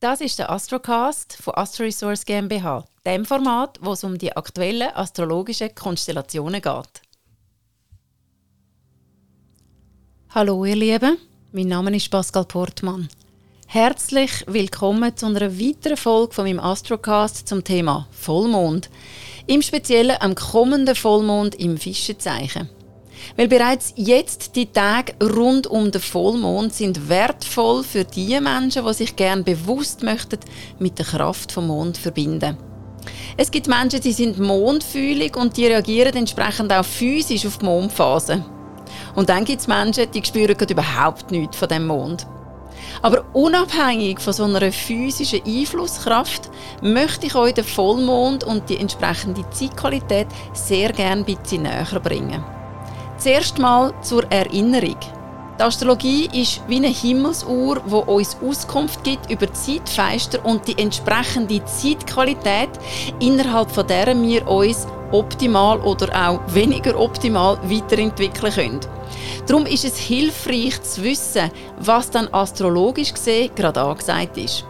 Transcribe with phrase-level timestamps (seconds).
[0.00, 4.88] Das ist der Astrocast von Astro Resource GmbH, dem Format, wo es um die aktuellen
[4.94, 7.02] astrologischen Konstellationen geht.
[10.30, 11.18] Hallo ihr Lieben,
[11.52, 13.10] mein Name ist Pascal Portmann.
[13.66, 18.88] Herzlich willkommen zu einer weiteren Folge von meinem Astrocast zum Thema Vollmond.
[19.46, 22.70] Im Speziellen am kommenden Vollmond im Fischezeichen.
[23.36, 28.94] Weil bereits jetzt die Tage rund um den Vollmond sind wertvoll für die Menschen, die
[28.94, 30.40] sich gern bewusst möchten
[30.78, 32.56] mit der Kraft vom Mond verbinden.
[33.36, 38.44] Es gibt Menschen, die sind mondfühlig und die reagieren entsprechend auch physisch auf die Mondphase.
[39.14, 42.26] Und dann gibt es Menschen, die spüren überhaupt nichts von dem Mond.
[43.02, 46.50] Aber unabhängig von so einer physischen Einflusskraft
[46.82, 52.44] möchte ich euch den Vollmond und die entsprechende Zeitqualität sehr gerne ein bisschen näher bringen.
[53.20, 54.96] Zuerst mal zur Erinnerung.
[55.58, 61.62] Die Astrologie ist wie eine Himmelsuhr, die uns Auskunft gibt über Zeitfenster und die entsprechende
[61.66, 62.70] Zeitqualität,
[63.20, 68.80] innerhalb von der wir uns optimal oder auch weniger optimal weiterentwickeln können.
[69.46, 74.64] Darum ist es hilfreich zu wissen, was dann astrologisch gesehen gerade angesagt ist.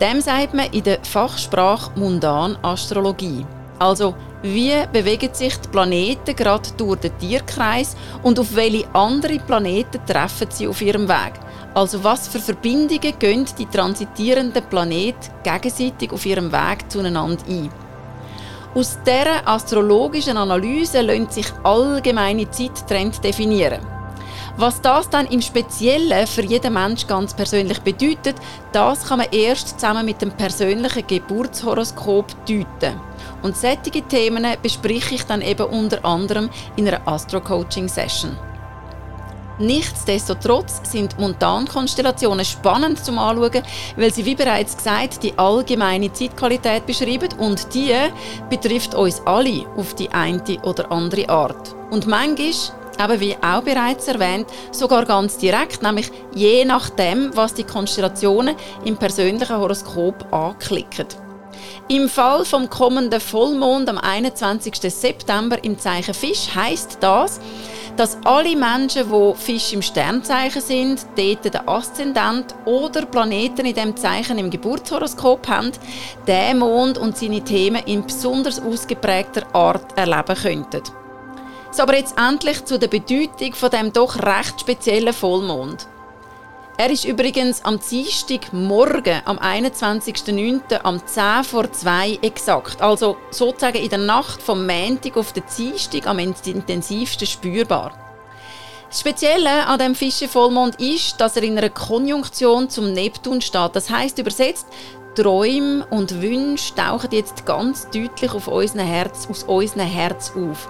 [0.00, 3.44] Dem sagt man in der Fachsprache Mundan-Astrologie.
[3.78, 10.00] Also, wie bewegen sich die Planeten gerade durch den Tierkreis und auf welche andere Planeten
[10.06, 11.34] treffen sie auf ihrem Weg?
[11.74, 17.70] Also, was für Verbindungen gehen die transitierenden Planeten gegenseitig auf ihrem Weg zueinander ein?
[18.74, 23.97] Aus dieser astrologischen Analyse lassen sich allgemeine Zeittrends definieren.
[24.60, 28.34] Was das dann im Speziellen für jeden Mensch ganz persönlich bedeutet,
[28.72, 33.00] das kann man erst zusammen mit dem persönlichen Geburtshoroskop deuten.
[33.44, 38.36] Und solche Themen bespreche ich dann eben unter anderem in einer Astro-Coaching-Session.
[39.60, 43.62] Nichtsdestotrotz sind Montankonstellationen spannend zum Anschauen,
[43.96, 47.94] weil sie, wie bereits gesagt, die allgemeine Zeitqualität beschreiben und die
[48.50, 51.76] betrifft uns alle auf die eine oder andere Art.
[51.90, 57.64] Und manchmal eben wie auch bereits erwähnt, sogar ganz direkt, nämlich je nachdem, was die
[57.64, 61.06] Konstellationen im persönlichen Horoskop anklicken.
[61.88, 64.74] Im Fall vom kommenden Vollmond am 21.
[64.92, 67.40] September im Zeichen Fisch heißt das,
[67.96, 73.96] dass alle Menschen, die Fisch im Sternzeichen sind, dort den Aszendent oder Planeten in dem
[73.96, 75.72] Zeichen im Geburtshoroskop haben,
[76.26, 80.82] den Mond und seine Themen in besonders ausgeprägter Art erleben könnten.
[81.70, 85.86] So, aber jetzt endlich zu der Bedeutung von dem doch recht speziellen Vollmond.
[86.80, 90.80] Er ist übrigens am Dienstag morgen, am 21.09.
[90.82, 92.80] am 10 vor 2 exakt.
[92.80, 97.92] Also sozusagen in der Nacht vom Montag auf den Dienstag am intensivsten spürbar.
[98.88, 103.74] Das Spezielle an dem Fischevollmond ist, dass er in einer Konjunktion zum Neptun steht.
[103.74, 104.66] Das heißt übersetzt,
[105.22, 110.68] Träume und Wünsche tauchen jetzt ganz deutlich auf unseren Herz, aus unserem Herz auf.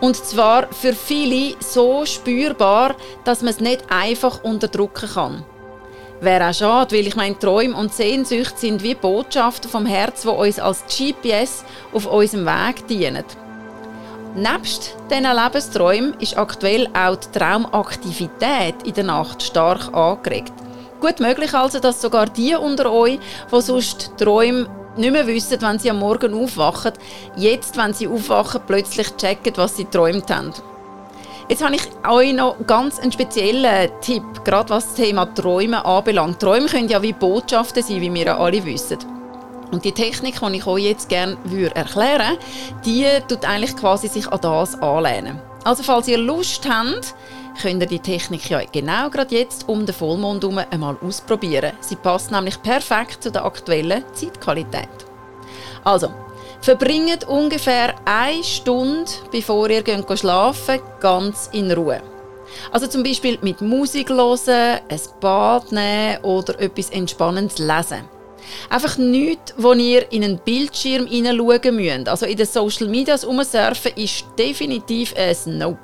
[0.00, 5.44] Und zwar für viele so spürbar, dass man es nicht einfach unterdrücken kann.
[6.20, 10.28] Wäre auch schade, weil ich meine, Träume und Sehnsucht sind wie Botschaften vom Herz, die
[10.28, 13.24] uns als GPS auf unserem Weg dienen.
[14.34, 20.63] Nebst diesen Lebensträumen ist aktuell auch die Traumaktivität in der Nacht stark angeregt.
[21.04, 23.18] Gut möglich also, dass sogar die unter euch,
[23.52, 24.66] die sonst Träume
[24.96, 26.92] nicht mehr wissen, wenn sie am Morgen aufwachen,
[27.36, 30.54] jetzt, wenn sie aufwachen, plötzlich checken, was sie träumt haben.
[31.50, 36.40] Jetzt habe ich euch noch ganz einen speziellen Tipp, gerade was das Thema Träumen anbelangt.
[36.40, 38.96] Träume können ja wie Botschaften sein, wie wir alle wissen.
[39.72, 41.36] Und die Technik, die ich euch jetzt gerne
[41.74, 45.38] erklären würde, die tut eigentlich quasi sich an das anlehnen.
[45.64, 47.14] Also falls ihr Lust habt,
[47.60, 51.72] könnt ihr die Technik ja genau gerade jetzt um den Vollmond herum einmal ausprobieren.
[51.80, 54.88] Sie passt nämlich perfekt zu der aktuellen Zeitqualität.
[55.84, 56.10] Also,
[56.60, 59.84] verbringt ungefähr eine Stunde, bevor ihr
[60.16, 62.02] schlafen geht, ganz in Ruhe.
[62.72, 68.04] Also zum Beispiel mit Musik hören, ein Bad nehmen oder etwas Entspannendes lesen.
[68.68, 72.08] Einfach nichts, wo ihr in einen Bildschirm hineinschauen müsst.
[72.08, 75.78] Also in den Social Medias umsurfen ist definitiv ein Nope.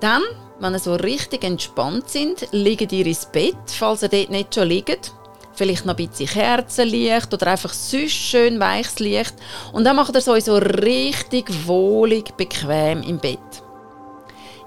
[0.00, 0.22] Dann
[0.60, 4.68] wenn ihr so richtig entspannt sind, liegt ihr ins Bett, falls ihr dort nicht schon
[4.68, 5.12] liegt.
[5.54, 9.34] Vielleicht noch ein bisschen Kerzenlicht oder einfach sonst schön weiches Licht.
[9.72, 13.38] Und dann macht ihr es euch so richtig wohlig, bequem im Bett.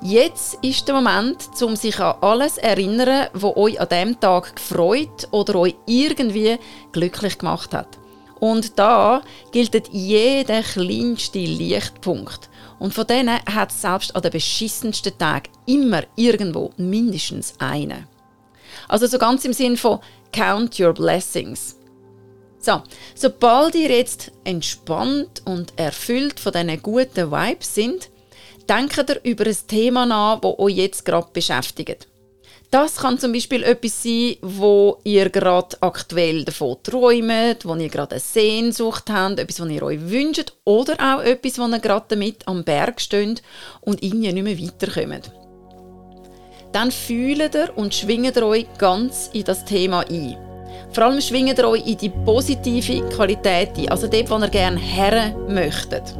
[0.01, 4.55] Jetzt ist der Moment, um sich an alles zu erinnern, was euch an diesem Tag
[4.55, 6.57] gefreut oder euch irgendwie
[6.91, 7.99] glücklich gemacht hat.
[8.39, 9.21] Und da
[9.51, 12.49] gilt jeder kleinste Lichtpunkt.
[12.81, 18.07] Und von denen hat es selbst an den beschissensten Tagen immer irgendwo mindestens einen.
[18.87, 19.99] Also so ganz im Sinn von
[20.33, 21.77] Count your blessings.
[22.57, 22.81] So,
[23.13, 28.09] sobald ihr jetzt entspannt und erfüllt von diesen guten Vibes sind,
[28.67, 32.07] denkt ihr über ein Thema nach, das euch jetzt gerade beschäftigt.
[32.71, 38.11] Das kann zum Beispiel etwas sein, wo ihr gerade aktuell davon träumt, wo ihr gerade
[38.11, 42.47] eine Sehnsucht habt, etwas, was ihr euch wünscht oder auch etwas, wo ihr gerade damit
[42.47, 43.41] am Berg steht
[43.81, 45.31] und irgendwie nicht mehr weiterkommt.
[46.71, 50.37] Dann fühlt ihr und schwingt ihr euch ganz in das Thema ein.
[50.93, 54.79] Vor allem schwingt ihr euch in die positive Qualität ein, also dort, wo ihr gerne
[54.79, 56.15] her möchtet.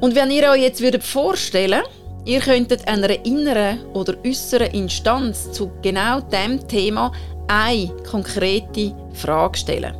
[0.00, 1.95] Und wenn ihr euch jetzt vorstellen würdet,
[2.26, 7.12] Ihr könntet einer inneren oder äußeren Instanz zu genau dem Thema
[7.46, 9.94] eine konkrete Frage stellen.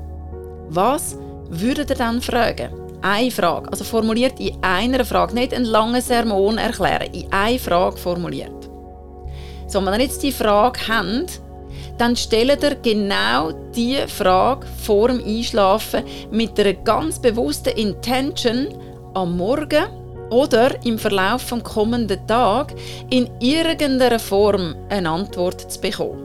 [0.68, 1.16] Was
[1.48, 2.74] würdet ihr dann fragen?
[3.00, 7.96] Eine Frage, also formuliert in einer Frage, nicht einen langen Sermon erklären, in eine Frage
[7.96, 8.68] formuliert.
[9.68, 11.40] So, wenn ihr jetzt die Frage habt,
[11.96, 16.02] dann stellt ihr genau diese Frage vor dem Einschlafen
[16.32, 18.66] mit einer ganz bewussten Intention
[19.14, 22.74] am Morgen oder im Verlauf vom kommenden Tag
[23.10, 26.22] in irgendeiner Form eine Antwort zu bekommen.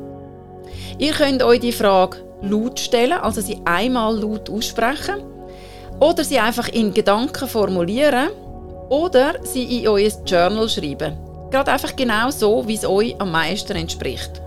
[0.97, 5.21] Ihr könnt euch die Frage laut stellen, also sie einmal laut aussprechen,
[5.99, 8.29] oder sie einfach in Gedanken formulieren
[8.89, 11.17] oder sie in euer Journal schreiben.
[11.51, 14.41] Gerade einfach genau so, wie es euch am meisten entspricht.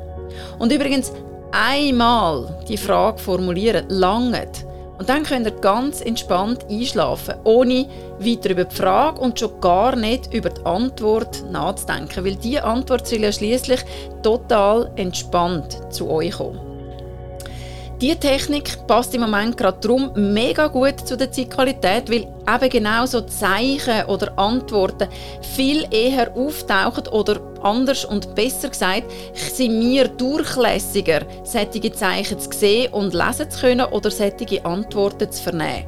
[0.59, 1.13] Und übrigens,
[1.53, 4.67] einmal die Frage formulieren, langt,
[4.99, 7.87] und dann könnt ihr ganz entspannt einschlafen, ohne
[8.19, 13.07] weiter über die Frage und schon gar nicht über die Antwort nachzudenken, weil die Antwort
[13.07, 13.81] soll ja schließlich
[14.23, 16.64] total entspannt zu euch kommen.
[18.05, 23.07] Diese Technik passt im Moment gerade darum mega gut zu der Zeitqualität, weil eben genau
[23.07, 25.09] so Zeichen oder Antworten
[25.55, 32.93] viel eher auftauchen oder anders und besser gesagt, sind wir durchlässiger, solche Zeichen zu sehen
[32.93, 35.87] und lesen zu können oder solche Antworten zu vernehmen.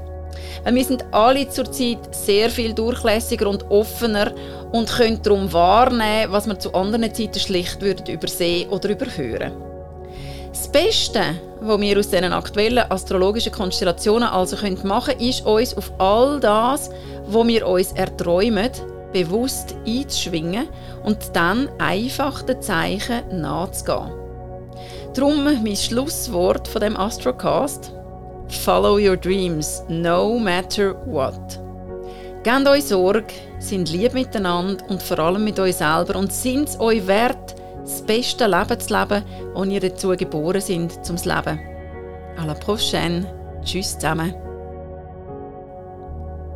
[0.65, 4.33] Wir sind alle zurzeit sehr viel durchlässiger und offener
[4.73, 9.76] und können darum wahrnehmen, was wir zu anderen Zeiten schlicht würden übersehen oder überhören.
[10.57, 11.21] Das Beste,
[11.61, 16.89] was wir aus diesen aktuellen astrologischen Konstellationen also machen können, ist uns auf all das,
[17.27, 18.71] was wir uns erträumen,
[19.13, 20.67] bewusst einzuschwingen
[21.05, 24.11] und dann einfach den Zeichen nachzugehen.
[25.13, 27.93] Darum mein Schlusswort von dem Astrocast:
[28.49, 31.61] Follow your dreams, no matter what.
[32.45, 36.81] Gebt euch Sorge, sind lieb miteinander und vor allem mit euch selber und sind es
[36.81, 37.46] euch wert,
[37.87, 39.25] das beste Leben zu leben,
[39.71, 41.61] ihr dazu geboren sind, zum Leben.
[42.37, 43.25] À la prochaine.
[43.65, 44.46] Tschüss zusammen.